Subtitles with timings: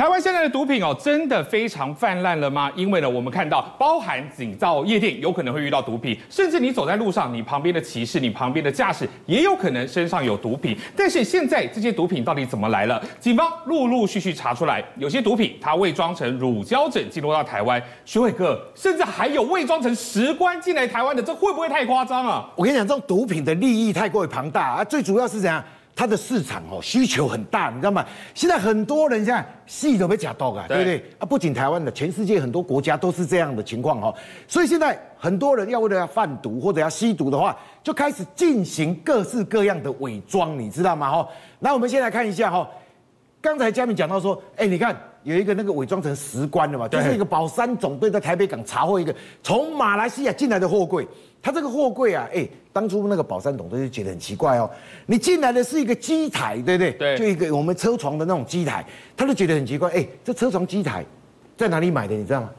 [0.00, 2.72] 台湾现在的毒品哦，真的非常泛滥了吗？
[2.74, 10.74] 因为呢，我们看到，包含你到夜店有可能会遇到毒品，甚至你走在路上，你旁边的骑士、你旁边的驾驶也有可能身上有毒品。
[10.96, 12.98] 但是现在这些毒品到底怎么来了？
[13.18, 17.82] 警方陆陆续续查出来，有些毒品它伪装成乳胶枕进入到台湾。
[18.06, 22.48] 徐伟哥，甚至还有伪装成石棺进来台湾的，这会不会太夸张啊？
[22.56, 25.62] 我跟你讲，这种毒品的利益太过于庞大啊，最主要是怎样？
[26.00, 28.02] 它的市场哦，需求很大，你知道吗？
[28.34, 31.04] 现在很多人现在戏都被假到啊，对不对？
[31.18, 34.14] 啊，不仅台湾的，全世界很多国家都是这样的情况哦。
[34.48, 41.10] 所以现在很多人要为了要贩毒或者要吸毒的话，就开始进行各式各样的伪装，你知道吗？
[41.10, 42.66] 哈，那我们先来看一下哈。
[43.42, 51.06] 刚才嘉敏讲到说，哎，你看有一个那个伪装成石棺的嘛，就是一个宝山总队在台北港查获一个从马来西亚进来的货柜。
[51.42, 54.70] 他这个货柜啊，哎，当初那个宝山总队就觉得很奇怪哦，
[55.06, 56.92] 你进来的是一个机台，对不对？
[56.92, 58.84] 对，就一个我们车床的那种机台，
[59.16, 61.04] 他就觉得很奇怪，哎，这车床机台
[61.56, 62.14] 在哪里买的？
[62.14, 62.50] 你知道吗？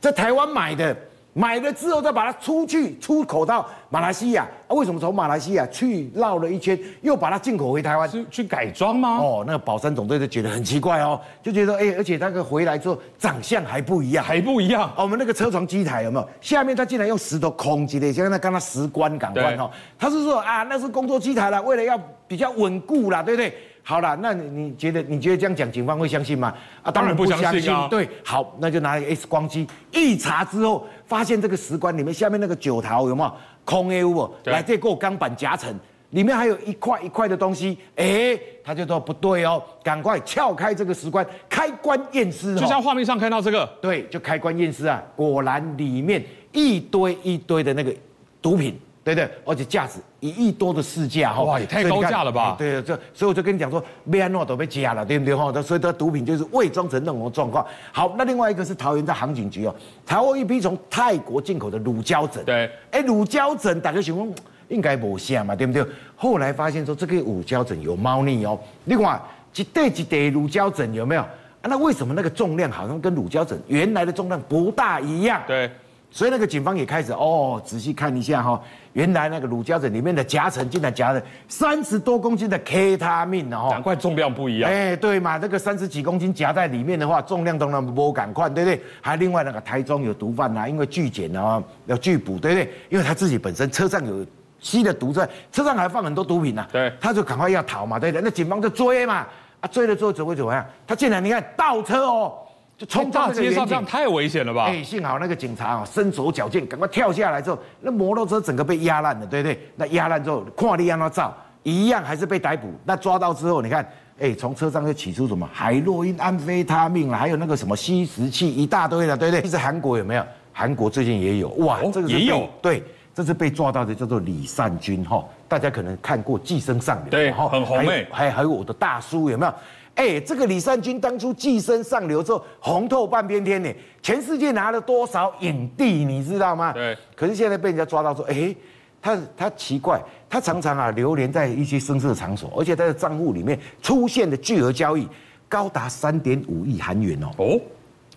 [0.00, 0.96] 在台湾买的。
[1.36, 4.72] 买了之后再把它出去出口到马来西亚啊？
[4.74, 8.08] 为什么从马来西亚去绕了一圈又把它进口回台湾？
[8.08, 9.18] 是去改装吗？
[9.18, 14.90] 哦，那个保山总队就觉得很奇怪哦，就觉得哎，而且那个回来之后长相还不一样，还不一样。
[14.96, 16.26] 哦，我们那个车床机台有没有？
[16.40, 19.70] 下面他竟然用石头空击的，像那刚刚石棺港湾哦。
[19.98, 23.54] 他是说啊，那是工作机台了，为了要比较稳固啦，对不对？
[23.88, 26.52] 好了，那你你觉得你觉得这样讲，警方会相信吗？
[26.82, 27.72] 啊，当然不相信。
[27.72, 27.86] 啊。
[27.88, 33.32] 对，好，那就拿一个 X 光机一查之后，发现这个石棺里面下面那个酒桃有没有
[33.64, 34.28] 空 A 物？
[34.46, 35.72] 来这个钢板夹层
[36.10, 42.56] 里面还有一块一块的东西，哎，他就说不对哦，赶快撬开这个石棺，开棺验尸。
[42.56, 47.94] 就像画面上看到这个，对，就开棺验尸啊，果然里面一堆一堆的那个
[48.42, 48.76] 毒品。
[49.06, 52.56] 对对，而且价值一亿多的市价哈，哇，也太高价了吧？
[52.58, 55.52] 对，这所以我就跟你讲说，没安诺都被加了，对不对哈？
[55.62, 57.64] 所以这毒品就是伪装成那种状况。
[57.92, 59.72] 好，那另外一个是桃园在航警局哦，
[60.04, 62.44] 查获一批从泰国进口的乳胶枕。
[62.44, 64.34] 对，哎，乳胶枕大家想问
[64.70, 65.86] 应该无下嘛，对不对？
[66.16, 68.58] 后来发现说这个乳胶枕有猫腻哦。
[68.86, 69.22] 另外
[69.54, 71.22] 一袋一袋乳胶枕有没有？
[71.22, 71.30] 啊，
[71.62, 75.40] 那为什么那个重量好像跟乳胶枕原来的重量不大一样？
[75.46, 75.70] 对。
[76.16, 78.58] 所以那个警方也开始哦，仔细看一下哈，
[78.94, 84.70] 原来那个乳胶枕里面的夹层竟然夹了三十多公斤的 K 他命哦，难怪重量不一样。
[84.70, 88.82] 哎，对嘛，这个三十几公斤夹在里面的话，重量当然不敢看，对不对？
[89.02, 92.72] 还另外那个台中有毒贩呐，因为拒检啊，要拒捕，对不对？
[92.88, 94.24] 因为他自己本身车上有
[94.58, 98.22] 吸的毒在，车上还放很多毒品呐，对，他就赶快要逃嘛，对不对？
[98.24, 99.26] 那警方就追嘛，
[99.60, 100.64] 啊，追了之后怎么会怎么样？
[100.86, 102.38] 他竟然你看倒车哦。
[102.78, 104.64] 就冲到街上，这样太危险了吧？
[104.64, 109.58] 哎，幸好那个警察啊身手矫健，赶快跳下来之后，那摩托车整个被压烂了，对不对？
[109.76, 112.68] 那压烂之后，看你让他照，一样还是被逮捕。
[112.84, 113.88] 那抓到之后，你看，
[114.18, 119.42] 哎，从车上就起出什么海洛因、安非他命了，还有那个什么吸食器一大堆了，对不对？
[119.42, 120.22] 其实韩国有没有？
[120.52, 122.46] 韩国最近也有哇，这个也有。
[122.60, 122.82] 对，
[123.14, 125.24] 这是被抓到的，叫做李善均哈。
[125.48, 128.06] 大家可能看过《寄生上流》，对，很红哎。
[128.10, 129.54] 还还有我的大叔有没有？
[129.96, 133.70] 哎，这个李善均当初寄生上流之后红透半边天呢，
[134.02, 136.72] 全世界拿了多少影帝，你知道吗？
[136.72, 136.96] 对。
[137.16, 138.54] 可是现在被人家抓到说，哎，
[139.00, 145.08] 他他奇怪，他常常啊流连在一些声色场所，而且他的账户里面出现的巨额交易
[145.48, 147.30] 高达三点五亿韩元哦。
[147.38, 147.60] 哦。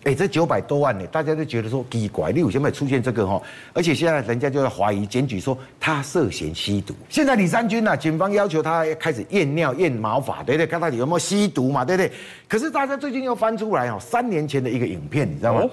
[0.04, 3.40] 哎，这九百多万呢，大家都觉得说奇怪，你为什么出现这个哈？
[3.74, 6.94] 而且现在人家就在怀疑检举说他涉嫌吸毒。
[7.10, 10.66] 现在李三军呢，警方要求他开始验尿验毛发，对不对？
[10.66, 12.10] 看到底有没有吸毒嘛，对不对？
[12.48, 15.60] 可是大家最近又翻出来哦，三年前的一个影片，你知道吗？
[15.60, 15.70] 哦、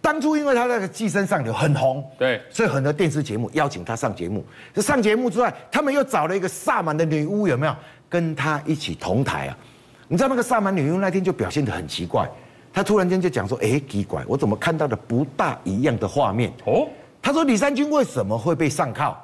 [0.00, 4.44] 当初因为他那个寄生上流很红，对，所以很多电视节目邀请他上节目。
[4.74, 7.76] 这上节目之外，他们又找了一个萨满的女巫，有没有
[8.08, 9.56] 跟他一起同台啊？
[10.08, 12.28] 你知道那个萨满女巫那天就表现得很奇怪。
[12.72, 16.86] 他突然间就讲说：“哎，奇怪，我怎么看到的不大一样的画面？”哦，
[17.20, 19.16] 他说：“李三军为什么会被上铐？”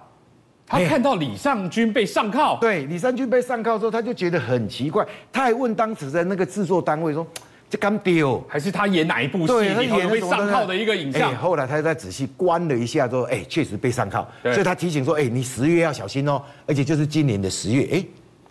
[0.66, 5.06] 他看到李尚军被上铐，对，李尚军被上铐之后，他就觉得很奇怪。
[5.32, 7.24] 他还问当时的那个制作单位说
[7.70, 9.52] ：“这刚丢，还是他演哪一部戏？
[9.64, 18.04] 演被上铐的一个影像。”后来他再仔细观了一下，说：“哎，确实被上铐。”所以他提醒说：“哎，你十月要小心哦，而且就是今年的十月，哎。”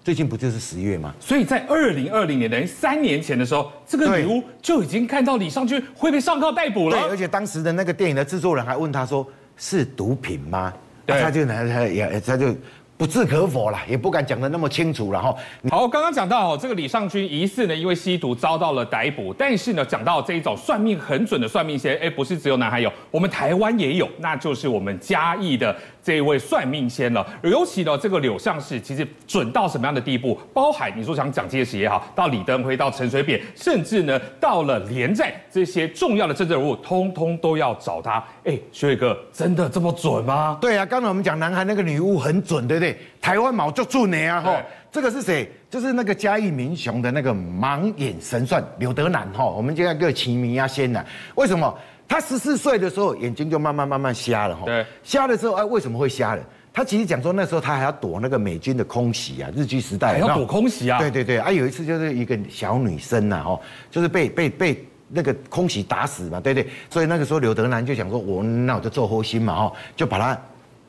[0.06, 1.12] 最近不就是十月吗？
[1.20, 6.96] 所以在二零二零年，等于三年前的时候，这个女巫就已经看到李尚君会被上铐逮捕了。
[6.96, 9.26] 对，而且当时的那个电影的制作人还问他说
[9.58, 10.72] ：“是毒品吗？”
[11.08, 12.56] 对，他就拿他也他就。
[12.98, 15.36] 不置可否了，也不敢讲的那么清楚了哈。
[15.70, 19.34] 好，刚刚讲到哦，这个李尚君疑似呢，因为吸毒遭到了逮捕。
[19.38, 25.76] 但是呢，讲到这一种算命很准的算命仙，哎，不是只有南海有，我们台湾也有，那就是我们嘉义的
[26.06, 27.26] 这一位算命仙了。
[27.42, 30.40] 尤其呢，这个柳相氏其实准到什么样的地步？
[30.54, 38.24] 包含你说像蒋介石也好，到李登辉，到陈水扁，甚至呢到了连战这些重要的政治人物，通通都要找他。
[38.44, 40.60] 哎，学伟哥，真的这么准吗？
[40.62, 42.96] 对啊，刚才我们讲南韩那个女巫很准，对不对？
[43.20, 44.40] 台湾毛就准的啊！
[44.40, 44.62] 哈，
[44.92, 45.50] 这个是谁？
[45.72, 49.44] 就是那个嘉义民雄的那个盲眼神算柳德南哈。
[49.44, 51.04] 我们今天叫奇迷啊仙呐，
[51.34, 51.76] 为什么？
[52.08, 54.64] 他十四岁的时候眼睛就慢慢慢慢瞎了哈。
[54.66, 56.44] 对，瞎的时候哎，为什么会瞎了？
[56.72, 61.00] 他其实讲说那时候他还要躲那个美军的空袭啊，日据时代还要躲空袭啊。
[61.00, 63.60] 对对对，啊有一次就是一个小女生呐，哈，
[63.90, 66.70] 就是被被被那个空袭打死嘛，对不对？
[66.90, 70.38] 所以那个时候柳德南就想说，我那我就做后心嘛，哈，就把他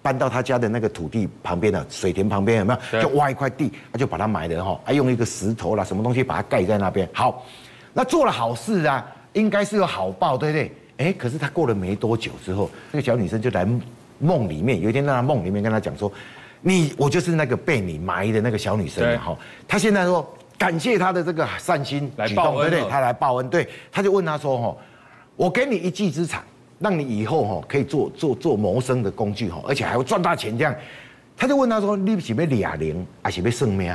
[0.02, 3.02] 搬到他家的那个土地旁边的水田旁边有没有？
[3.02, 7.08] 就挖一块地，他就把它埋了哈，还用一个石头啦什么东西把它盖在那边。
[7.12, 7.46] 好，
[7.92, 10.72] 那做了好事啊，应该是有好报，对不对？
[10.98, 13.66] 哎，可是他过了没多久之后，那个小女生就来
[14.18, 16.10] 梦里面，有一天在他梦里面跟他讲说
[16.62, 19.36] ：“你，我就是那个被你埋的那个小女生。”哈，
[19.68, 20.26] 他现在说
[20.56, 22.88] 感谢他的这个善心举动，对不对？
[22.88, 24.76] 他来报恩，对，他就问他说：“哈，
[25.36, 26.42] 我给你一技之长，
[26.78, 30.74] 让你以后哈可以做做做谋生的工具哈，而且还会赚大钱。”这样，
[31.36, 33.94] 他就问他说：“你是要俩零，还是要算命？”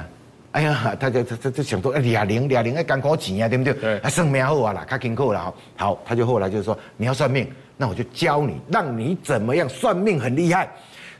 [0.51, 3.74] 哎呀，他就他他就想说，哎，俩零俩零哎，干苦钱啊，对不对？
[3.74, 5.53] 对，算命好啊啦，较辛苦啦。
[5.77, 10.69] 好，他就后来就是说，你要算命，那我就教你，让你怎么样算命很厉害。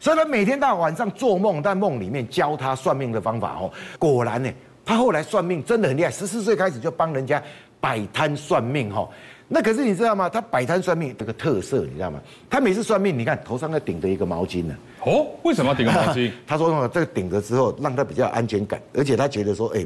[0.01, 3.71] 所以他每天到晚上做梦，在梦里面教他算命的方法哦。
[3.97, 4.51] 果然呢，
[4.83, 7.41] 他后来算命真的很厉害，十四岁开始就帮人家
[7.79, 9.07] 摆摊算命哈。
[9.53, 10.30] 那可是你知道吗？
[10.30, 12.21] 他摆摊算命这个特色，你知道吗？
[12.50, 14.74] 他每次算命，你看头上要顶着一个毛巾呢。
[15.03, 16.31] 哦，为什么要顶个毛巾？
[16.48, 19.86] 他说呢，这个顶着之后，让他比较安全感，而且他觉得说，哎，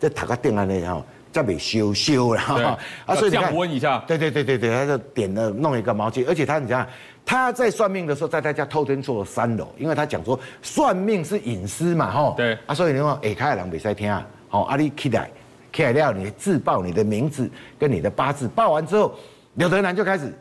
[0.00, 1.00] 在塔个电啊那哈，
[1.30, 2.76] 再被修修了哈。
[3.06, 4.02] 啊，所以降温一下。
[4.04, 6.84] 对对对对对，他就点了弄一个毛巾，而且他你讲，
[7.24, 12.34] 他在算命的时候，在他家偷天做了三楼，因为他讲说算命是隐私嘛，哈。
[12.36, 12.58] 对。
[12.66, 15.30] 啊，所以你说，哎，开朗比赛听啊，好，阿里起来。
[15.74, 19.12] 开料，你自报你的名字跟你的八字，报完之后，
[19.54, 20.32] 刘德南就开始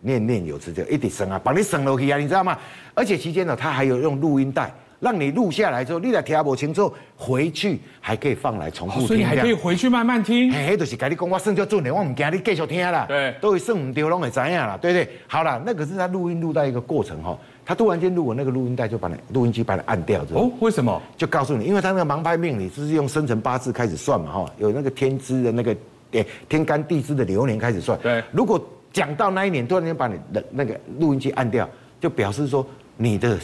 [0.00, 2.58] 念念有词，就一直升啊，把你升楼去啊，你知道吗？
[2.92, 4.70] 而且期间呢，他还有用录音带，
[5.02, 10.52] 让你录下来之后，你来听不清楚，回去还可以放来重复听，所以你还可以回去慢慢听。
[10.52, 13.04] 嘿，就是跟你讲，我算就准的，我唔惊你继续听啦。
[13.08, 15.08] 对，都会算唔对，拢会知影啦，对不对？
[15.26, 17.36] 好了，那可是他录音录到一个过程哈。
[17.64, 21.02] 他突然间录我那个录音带，就把那录音机把它按掉之后，哦，为什么？
[21.16, 25.76] 就告诉你，因为他那个盲拍命理就是用生辰八字开始算嘛，哈，有那个天支的那个，
[26.12, 27.98] 诶，天干地支的流年开始算。
[28.00, 31.68] 对，如果讲到那一年，突然间把你的那个录音机按掉，
[32.00, 32.64] 就表示说
[32.96, 33.38] 你的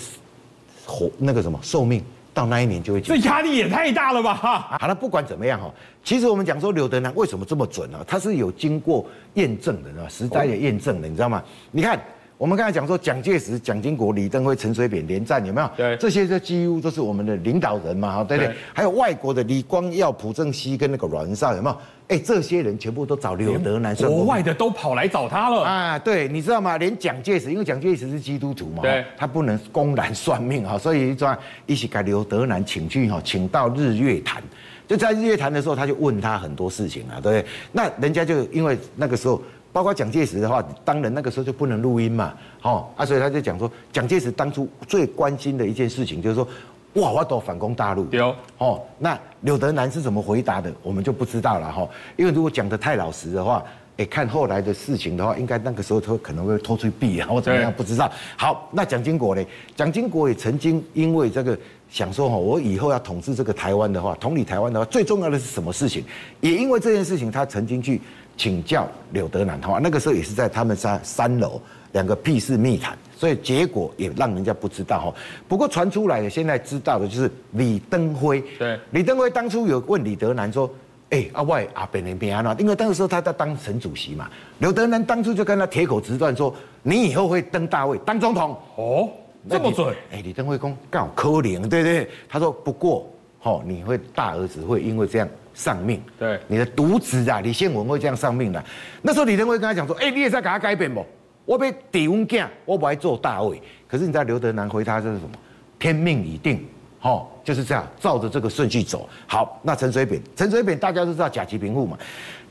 [0.88, 2.02] 活那个什么寿命
[2.35, 3.00] 到那一年就会。
[3.00, 4.35] 这压力也太大了吧？
[4.35, 5.70] 哈，好了，不管怎么样哈，
[6.02, 8.02] 其实我们讲说刘德南为什么这么准呢？
[8.06, 10.06] 他是有经过验证的，是吧？
[10.08, 11.40] 实在的验证的，你知道吗？
[11.70, 12.00] 你看。
[12.38, 15.69] 我们刚才讲说，蒋介石、蒋经国、李登辉、陈水扁连战有没有？
[15.76, 18.55] 对，这些就几乎都是我们的领导人嘛，哈，对不对？
[18.73, 21.76] 还有外国的李光耀、朴正熙跟那个阮文绍有没有？
[22.06, 24.08] 哎，这些人全部都找柳德南算。
[24.08, 25.99] 国外的都跑来找他了啊！
[25.99, 26.79] 对，你知道吗？
[26.79, 31.37] 连蒋介石，因为蒋介石是基督徒嘛，对，他不能公然算命哈，所以说
[31.67, 34.40] 一起给柳德南请去哈，请到日月潭，
[34.87, 37.46] 就在日月潭的时候，他就问他很多事情啊，对不对？
[37.73, 39.43] 那人家就因为那个时候。
[39.72, 42.32] 包括蒋介石的话，当然那个时候就不能录音嘛，
[42.62, 46.48] 哦啊，所以他就讲说，蒋介石当初最关心的一件事情就是说，
[46.94, 51.86] 哇，我都反攻大陆，有哦，那柳德南是怎么回答的，我们就不知道了哈，
[52.16, 53.62] 因为如果讲的太老实的话，
[53.98, 58.10] 哎，看后来的事情的话，应该那个时候他可能会拖出币啊， 或怎么样，不知道。
[58.37, 59.44] 好，那蒋经国呢？
[59.76, 61.56] 蒋经国也曾经因为这个
[61.90, 66.02] 想说哈，我以后要统治这个台湾的话，统理台湾的话，最重要的是什么事情？
[66.40, 68.00] 也因为这件事情，他曾经去。
[68.38, 71.61] 请教柳德南，哈，那个时候也是在他们三三楼
[71.92, 75.14] 两个屁事密谈，所以结果也让人家不知道哈。
[75.49, 78.40] 不过传出来的，现在知道的就是李登辉。
[78.57, 80.71] 对，李登辉当初有问李德南说
[81.11, 84.30] ：“哎、欸，阿外阿本人平安了。”因为那个时候他在当省主席嘛。
[84.61, 86.54] 柳德南当初就跟他铁口直断说
[86.85, 89.11] ：“你以后会登大位，当总统。”哦，
[89.50, 89.92] 这么准？
[90.12, 92.09] 哎、欸，李登辉公刚好可怜，对不对？
[92.28, 93.11] 他说：“不过，
[93.42, 98.64] 哦，你会大儿子会因为这样。”丧命，对，你的独子啊，李宪文会这样丧命的。
[99.02, 101.04] 那时候李登辉跟他讲说：“哎、欸，你也在给他改变不？
[101.44, 105.30] 我被抵温镜，我不爱做大位。”可是你知道柳德南回他这是什么？
[105.76, 106.64] 天命已定，
[107.00, 109.08] 哦，就是这样，照着这个顺序走。
[109.26, 111.98] 好，那陈水扁，陈水扁大家都知道甲级贫户嘛。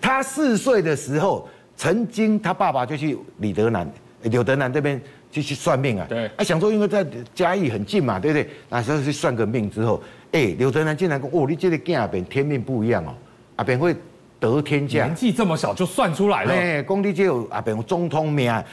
[0.02, 1.48] 他四岁的时候，
[1.78, 3.90] 曾经他爸爸就去李德南、
[4.24, 6.06] 柳德南这边就去算命啊。
[6.10, 8.50] 对，他想说因为在嘉义很近嘛，对不对？
[8.68, 10.04] 那时候去算个命之后。
[10.32, 13.14] 哎，刘德南竟然讲：“哦，你这个囝阿扁天命不一样哦，
[13.56, 13.96] 阿扁会
[14.40, 15.08] 得天降。
[15.08, 16.52] 年纪这么小就算出来了。
[16.54, 18.64] 哎，讲你这有阿扁有总统命，啊，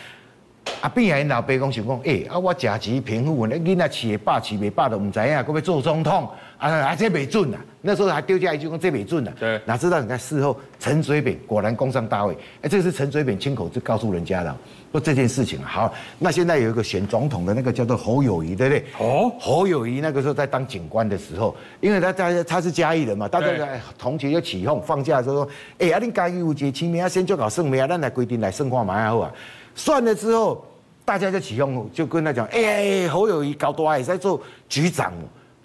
[0.95, 7.59] 变下因老爸讲想讲，诶，啊，我家己贫富问，囡仔饲会饱饲袂饱都唔知影，佫要做总统，啊啊，这没准啊。
[7.81, 9.33] 那时候还丢下一句说这没准啊。
[9.39, 14.57] 对，哪知道你看事后陈水扁果然攻上大位，哎，这个是陈水扁亲口就告诉人家的，
[14.93, 15.93] 说这件事情好。
[16.19, 18.85] 那现在有一个选总统的那个叫做侯友谊，对不对？
[18.99, 29.33] 哦，侯友谊那个时候在当警官的时候，因为他他他是嘉义人嘛，大家在同学就起哄，放假的时候说，哎，啊，你嘉义有节清明啊，先做搞圣明啊，咱来规定来算看蛮好啊。
[29.75, 30.65] 算了之后。
[31.07, 35.13] 大家就起哄，就跟他讲，哎、欸，侯友谊搞多爱在做局长。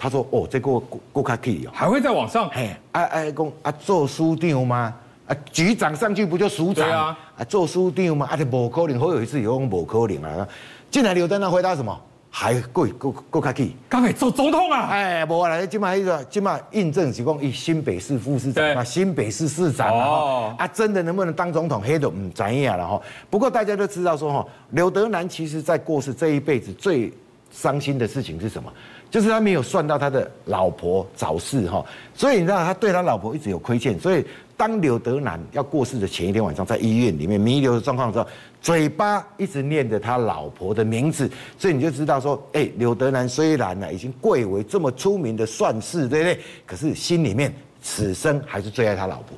[0.02, 0.80] 他说，哦，这个
[1.12, 2.50] 过卡可以哦，还会再往上。
[2.52, 4.96] 嘿，哎哎，讲啊，做书长吗？
[5.28, 6.88] 啊，局长上去不就署长？
[6.88, 8.26] 对啊，啊，做书长吗？
[8.32, 10.48] 啊，这无可能，侯友宜是有讲无可能啊。
[10.90, 12.00] 进来刘德南回答什么？
[12.32, 13.76] 还贵，够够客气。
[13.90, 14.88] 刚才做总统啊？
[14.92, 23.02] 哎，无啊，来，今嘛一个，今嘛印证是讲，以新北市副市长嘛，新北市市长哦，啊，真的能不能当总统，黑都唔知影了哈。
[23.30, 27.12] 不过大家都知道说哈，刘德南其实在过世这一辈子最
[27.52, 28.72] 伤心的事情是什么？
[29.10, 34.26] 就是他没有算到他的老婆早逝哈，所以你知道他对他老婆一直有亏欠，所以。
[34.60, 38.28] 当刘德南要过世的前一天晚上，在医院里面弥留的状况的时候，
[38.62, 46.40] 嘴巴一直念着他老婆的名字，所以你就知道说，哎，刘德南虽然呢已经贵为这么出名的算式，对不对？
[46.66, 49.38] 可是心里面此生还是最爱他老婆。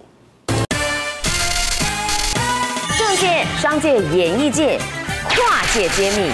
[2.98, 4.80] 政界、商界、演艺界，
[5.30, 6.32] 跨界揭秘，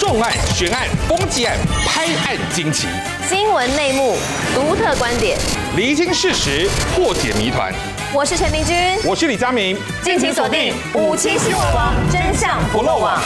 [0.00, 1.54] 重案、悬案、攻击案、
[1.86, 2.88] 拍案惊奇，
[3.28, 4.16] 新闻内幕，
[4.54, 5.38] 独特观点，
[5.76, 6.66] 厘清事实，
[6.96, 7.70] 破解谜团。
[8.10, 13.20] 我是陈明君，我是李佳明，敬请锁定《五七新闻网》，真相不漏网。